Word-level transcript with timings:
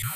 Hello 0.00 0.08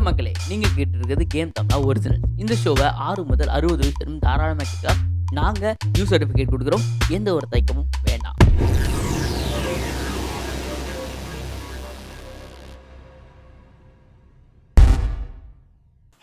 மக்களே. 0.00 0.32
நீங்கள் 0.48 0.70
கேட்டு 0.74 0.76
இருக்கிறது 0.76 1.26
கேம் 1.26 1.50
தமிழா 1.60 1.84
ஒரிஜினல் 1.84 2.20
இந்த 2.36 2.54
ஷோவை 2.64 2.82
ஆறு 2.82 3.24
முதல் 3.24 3.48
அறுபது 3.48 3.76
வயசு 3.76 4.18
தாராளமாக 4.18 4.70
கேட்க 4.70 4.94
நாங்கள் 5.32 5.74
நியூ 5.92 6.04
சர்டிஃபிகேட் 6.04 6.44
கொடுக்குறோம். 6.54 6.82
எந்த 7.08 7.34
ஒரு 7.34 7.46
தயக்கமும் 7.50 7.86
வேண்டாம். 8.02 8.34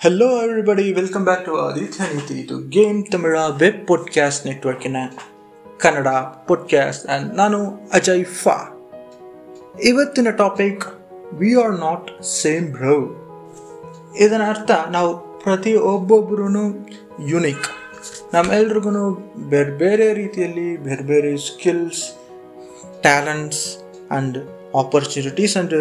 Hello 0.04 0.43
everybody 0.43 0.93
welcome 0.93 1.23
back 1.23 1.45
to 1.45 1.70
Aditya 1.70 2.45
to 2.45 2.63
game 2.70 3.04
Tamizha 3.04 3.55
web 3.55 3.93
podcast 3.93 4.43
network 4.43 4.81
என்ன? 4.81 5.13
ಕನ್ನಡ 5.80 6.07
ಪೊಡ್ಕ್ಯಾಸ್ಟ್ 6.48 7.07
ಆ್ಯಂಡ್ 7.07 7.34
ನಾನು 7.34 7.89
ಅಜಯ್ 7.94 8.26
ಫಾ. 8.26 8.55
ಇವತ್ತಿನ 9.84 10.30
topic 10.30 10.84
we 11.34 11.49
are 11.63 11.76
not 11.80 12.23
same 12.23 12.68
bro 12.68 12.95
ಇದರ 14.20 14.41
ಅರ್ಥ, 14.48 14.71
ನಾವು 14.91 15.40
ಪ್ರತಿ 15.40 15.76
ಒಬ್ಬೊಬ್ಬರೂ 15.76 16.45
ಯುನಿಕ್ 17.27 17.68
ನಮ್ಮೆಲ್ರಿಗೂ 18.34 18.91
ಬೇರೆ 19.49 19.71
ಬೇರೆ 19.71 20.13
ರೀತಿಯಲ್ಲಿ 20.13 20.77
ಬೇರೆ 20.77 21.04
ಬೇರೆ 21.04 21.38
skills 21.38 22.02
talents 23.02 23.63
and 24.12 24.38
opportunities 24.76 25.57
and 25.57 25.76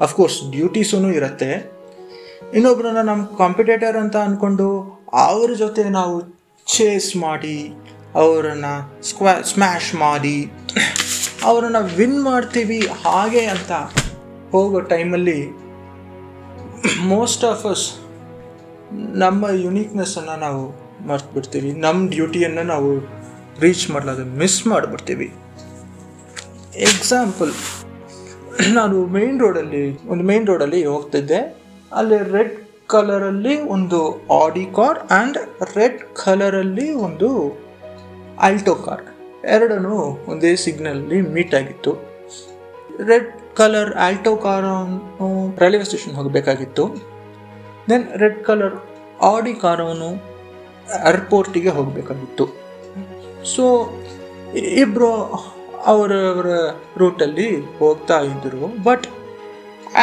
of course 0.00 0.50
ಡ್ಯೂಟೀಸೂ 0.50 1.10
ಇರುತ್ತೆ. 1.10 1.50
ಇನ್ನೊಬ್ಬರನ್ನ 2.54 3.00
ನಮ್ಮ 3.00 3.24
ಕಾಂಪಿಟೇಟರ್ 3.24 3.96
ಅಂತ 3.96 4.16
ಅಂದ್ಕೊಂಡು 4.16 4.68
ಅವ್ರ 5.12 5.52
ಜೊತೆ 5.54 5.82
ನಾವು 5.84 6.14
ಚೇಸ್ 6.66 7.16
ಮಾಡಿ 7.16 7.74
ಅವರನ್ನು 8.14 9.02
ಸ್ಕ್ವಾ 9.02 9.34
ಸ್ಮ್ಯಾಶ್ 9.40 9.94
ಮಾಡಿ, 9.94 10.36
ಅವರನ್ನು 11.44 11.82
ವಿನ್ 11.96 12.18
ಮಾಡ್ತೀವಿ 12.22 12.80
ಹಾಗೆ 13.04 13.44
ಅಂತ 13.46 13.72
ಹೋಗೋ 14.52 14.80
ಟೈಮಲ್ಲಿ 14.92 15.40
ಮೋಸ್ಟ್ 17.12 17.44
ಆಫ್ 17.44 17.66
ಅಸ್ 17.66 17.84
ನಮ್ಮ 19.14 19.46
ಯುನೀಕ್ನೆಸ್ಸನ್ನು 19.64 20.36
ನಾವು 20.40 20.62
ಮರ್ತು 21.06 21.30
ಬಿಡ್ತೀವಿ 21.34 21.70
ನಮ್ಮ 21.72 22.10
ಡ್ಯೂಟಿಯನ್ನು 22.10 22.62
ನಾವು 22.62 22.90
ರೀಚ್ 23.60 23.84
ಮಾಡಲಾದ 23.90 24.24
ಮಿಸ್ 24.38 24.58
ಮಾಡಿಬಿಡ್ತೀವಿ. 24.66 25.28
ಎಕ್ಸಾಂಪಲ್ 26.88 27.52
ನಾನು 28.74 29.06
ಮೇನ್ 29.06 29.40
ರೋಡಲ್ಲಿ 29.40 29.84
ಒಂದು 30.08 30.24
ಮೇನ್ 30.24 30.46
ರೋಡಲ್ಲಿ 30.46 30.80
ಹೋಗ್ತಿದ್ದೆ. 30.84 31.40
ಅಲ್ಲಿ 31.92 32.18
ರೆಡ್ 32.32 32.54
ಕಲರಲ್ಲಿ 32.86 33.54
ಒಂದು 33.74 33.98
ಆಡಿ 34.44 34.64
ಕಾರ್ 34.76 34.98
ಆ್ಯಂಡ್ 35.10 35.38
ರೆಡ್ 35.76 36.00
ಕಲರಲ್ಲಿ 36.24 36.92
ಒಂದು 37.06 37.28
ಆಲ್ಟೋ 38.46 38.74
ಕಾರ್ 38.74 39.04
ಎರಡೂ 39.44 39.92
ಒಂದೇ 40.32 40.50
ಸಿಗ್ನಲ್ಲಿ 40.56 41.18
ಮೀಟ್ 41.34 41.54
ಆಗಿತ್ತು. 41.54 41.92
Red 43.10 43.30
colour 43.56 43.90
Alto 44.06 44.32
car 44.36 44.66
railway 45.62 45.84
station 45.84 46.14
ಹೋಗಬೇಕಾಗಿತ್ತು. 46.14 46.84
ದೆನ್ 47.90 48.06
ರೆಡ್ 48.22 48.44
ಕಲರ್ 48.44 48.76
ಆಡಿ 49.30 49.54
ಕಾರವನು 49.54 50.10
ಏರ್ಪೋರ್ಟಿಗೆ 51.10 51.68
ಹೋಗಬೇಕಾಗಿತ್ತು. 51.68 52.46
ಸೊ 53.54 53.64
ಇಬ್ಬರು 54.82 55.10
ಅವರವರ 55.92 56.50
ರೂಟಲ್ಲಿ 56.98 57.48
ಹೋಗ್ತಾ 57.78 58.18
ಇದ್ದರು 58.30 58.82
ಬಟ್ 58.82 59.06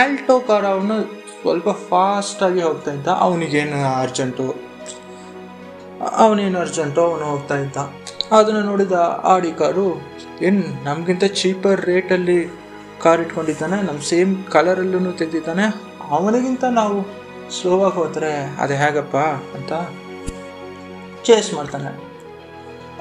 ಆಲ್ಟೋ 0.02 0.40
ಕಾರ್ 0.40 0.66
ಅವನು 0.66 0.98
ಸ್ವಲ್ಪ 1.42 1.70
ಫಾಸ್ಟಾಗಿ 1.90 2.62
ಹೋಗ್ತಾ 2.62 2.92
ಇದ್ದ. 2.94 3.08
ಅವನಿಗೇನು 3.08 3.80
ಅರ್ಜೆಂಟು 4.02 4.48
ಅವನೇನು 6.24 6.60
ಅರ್ಜೆಂಟು 6.60 7.02
ಅವನು 7.02 7.26
ಹೋಗ್ತಾ 7.26 7.56
ಇದ್ದ. 7.56 7.78
ಅದನ್ನು 8.32 8.62
ನೋಡಿದ 8.62 8.92
ಆಡಿ 9.24 9.52
ಕಾರು 9.52 10.02
ಏನು, 10.42 10.84
ನಮಗಿಂತ 10.84 11.24
ಚೀಪರ್ 11.24 11.82
ರೇಟಲ್ಲಿ 11.82 12.50
ಕಾರ್ 13.02 13.22
ಇಟ್ಕೊಂಡಿದ್ದಾನೆ? 13.22 13.82
ನಮ್ಮ 13.82 14.00
ಸೇಮ್ 14.00 14.44
ಕಲರಲ್ಲೂ 14.44 15.12
ತೆಗೆದಿದ್ದಾನೆ? 15.12 15.66
ಅವನಿಗಿಂತ 16.10 16.64
ನಾವು 16.64 16.98
ಸ್ಲೋವಾಗಿ 17.52 17.96
ಹೋದರೆ 17.96 18.34
ಅದು 18.60 18.74
ಹೇಗಪ್ಪ? 18.74 19.16
ಅಂತ 19.58 19.72
ಚೇಸ್ 21.26 21.54
ಮಾಡ್ತಾನೆ. 21.54 21.90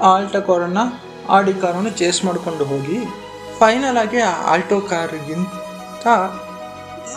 ಆಲ್ಟೋ 0.01 0.41
ಕಾರನ್ನು 0.41 0.85
ಆಡಿ 1.29 1.55
ಕಾರನ್ನು 1.55 1.91
ಚೇಸ್ 1.91 2.25
ಮಾಡಿಕೊಂಡು 2.25 2.65
ಹೋಗಿ 2.65 2.99
ಫೈನಲ್ 3.59 3.97
ಆಗಿ 3.97 4.21
ಆಲ್ಟೋ 4.21 4.81
ಕಾರಿಗಿಂತ 4.81 6.07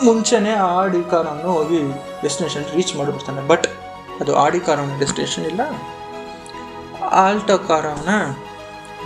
ಮುಂಚೆನೇ 0.04 0.50
ಆಡಿ 0.50 1.10
ಕಾರನ್ನು 1.10 1.52
ಹೋಗಿ 1.52 1.80
ಡೆಸ್ಟಿನೇಷನ್ 2.22 2.64
ರೀಚ್ 2.74 2.96
ಮಾಡಿಬಿಡ್ತಾನೆ. 2.96 3.48
ಬಟ್ 3.48 3.66
ಅದು 4.20 4.36
ಆಡಿ 4.36 4.60
ಕಾರನ್ನು 4.60 4.98
ಡೆಸ್ಟಿನೇಷನ್ 4.98 5.46
ಇಲ್ಲ. 5.46 5.60
Alto 7.10 7.58
ಕಾರವನ 7.58 8.12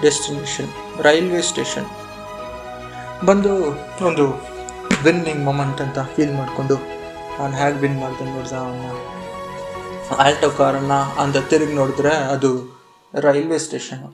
destination, 0.02 0.68
railway 1.02 1.42
station. 1.42 1.88
ಬಂದು 3.26 3.52
ಒಂದು 4.06 4.24
ವಿನ್ನಿಂಗ್ 5.04 5.44
ಮೊಮೆಂಟ್ 5.44 5.80
ಅಂತ 5.80 5.98
ಫೀಲ್ 5.98 6.34
ಮಾಡಿಕೊಂಡು 6.34 6.76
ನಾನು 7.38 7.56
ಹೇಗೆ 7.56 7.78
ವಿನ್ 7.78 8.00
ಮಾಡಿದೆ 8.00 8.24
ನೋಡಿದ 8.24 8.52
ಅವನ್ನ 8.52 8.86
ಆಲ್ಟೋ 10.24 10.50
ಕಾರನ್ನು 10.50 11.20
ಅಂತ 11.22 11.36
ತಿರುಗಿ 11.36 11.72
ನೋಡಿದ್ರೆ 11.72 12.08
ಅದು 12.08 12.50
railway 13.20 13.58
station. 13.58 14.04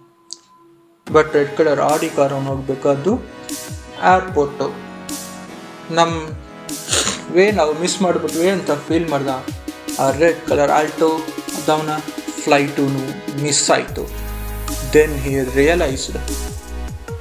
But 1.12 1.34
red 1.34 1.56
colour 1.56 1.80
Audi 1.80 2.08
ಕಾರ 2.08 2.32
ನೋಡಬೇಕಾದ್ದು 2.32 3.12
ಏರ್ಪೋರ್ಟು 4.12 4.66
ನಮ್ಮ 5.94 6.14
ವೇ 7.30 7.50
ನಾವು 7.50 7.72
ಮಿಸ್ 7.80 8.02
ಮಾಡಿಬಿಟ್ವಿ 8.02 8.48
ಅಂತ 8.50 8.70
ಫೀಲ್ 8.70 9.08
ಮಾಡ್ದ. 9.10 9.28
ಆ 10.00 10.10
ರೆಡ್ 10.10 10.40
ಕಲರ್ 10.48 10.70
ಆಲ್ಟೋ 10.70 11.08
ಅದವನ 11.58 11.90
ಫ್ಲೈಟು 12.44 12.84
ಮಿಸ್ 13.42 13.64
ಆಯಿತು. 13.76 14.04
Then 14.94 15.14
he 15.24 15.34
realised 15.58 16.18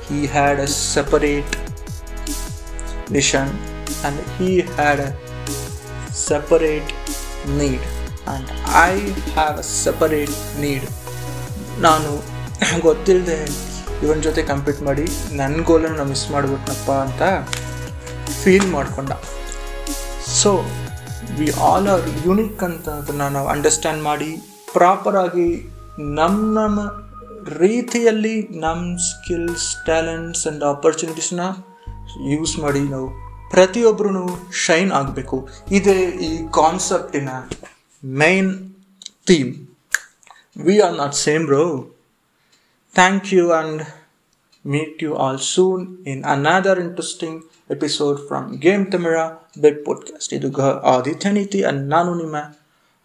he 0.08 0.20
had 0.36 0.62
a 0.66 0.70
separate 0.96 1.56
mission 3.16 3.52
and 3.58 4.22
he 4.36 4.50
had 4.78 5.02
a 5.08 5.12
separate 6.28 6.92
need 7.60 7.86
and 7.88 8.50
I 8.90 8.94
have 9.38 9.58
a 9.64 9.68
separate 9.86 10.36
need 10.64 10.88
ನಾನು 11.88 12.12
ಗೊತ್ತಿಲ್ಲದೆ 12.88 13.38
ಇವನ 14.04 14.20
ಜೊತೆ 14.26 14.42
ಕಂಪೀಟ್ 14.50 14.82
ಮಾಡಿ 14.88 15.06
ನನ್ನ 15.40 15.64
ಗೋಲನ್ನು 15.70 16.04
ಮಿಸ್ 16.12 16.26
ಮಾಡಿಬಿಟ್ನಪ್ಪ 16.34 16.90
ಅಂತ 17.06 17.22
ಫೀಲ್ 18.42 18.68
ಮಾಡಿಕೊಂಡ. 18.76 19.12
So 20.40 20.52
we 21.38 21.48
all 21.70 21.88
are 21.94 22.06
unique 22.28 22.62
ಅಂತ 22.70 22.88
ಅದನ್ನು 23.02 23.28
ನಾವು 23.38 23.48
ಅಂಡರ್ಸ್ಟ್ಯಾಂಡ್ 23.54 24.02
ಮಾಡಿ 24.10 24.30
ಪ್ರಾಪರಾಗಿ 24.74 25.70
ನಮ್ಮ 26.00 26.60
ನಮ್ಮ 26.60 26.80
ರೀತಿಯಲ್ಲಿ 27.50 28.48
ನಮ್ಮ 28.48 28.98
ಸ್ಕಿಲ್ಸ್ 28.98 29.86
ಟ್ಯಾಲೆಂಟ್ಸ್ 29.86 30.48
ಆ್ಯಂಡ್ 30.48 30.64
ಆಪರ್ಚುನಿಟೀಸ್ನ 30.64 31.40
ಯೂಸ್ 32.30 32.60
ಮಾಡಿ 32.60 32.80
ನಾವು 32.80 33.10
ಪ್ರತಿಯೊಬ್ಬರೂ 33.52 34.52
ಶೈನ್ 34.66 34.92
ಆಗಬೇಕು. 34.92 35.50
ಇದೇ 35.72 36.02
ಈ 36.02 36.40
ಕಾನ್ಸೆಪ್ಟಿನ 36.52 37.30
main 38.06 38.76
theme 39.28 39.68
we 40.64 40.80
are 40.80 40.94
not 40.94 41.16
same 41.16 41.46
bro 41.46 41.96
thank 42.94 43.34
you 43.34 43.52
and 43.52 43.84
meet 44.68 45.08
you 45.08 45.10
all 45.12 45.38
soon 45.38 45.82
in 45.84 46.20
another 46.22 46.76
interesting 46.76 47.42
episode 47.72 48.18
from 48.18 48.62
Game 48.62 48.86
Tamira 48.86 49.26
Web 49.64 49.86
Podcast. 49.88 50.36
ಇದು 50.36 50.50
ಗ- 50.50 50.86
ಆದಿತ್ಯ 50.86 51.32
ನೀತಿ 51.32 51.60
and 51.60 51.90
ನಾನು 51.90 52.16
ನಿಮ್ಮ 52.16 52.36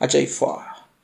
ಅಜಯ್ 0.00 0.26
ಫಾ. 0.26 0.75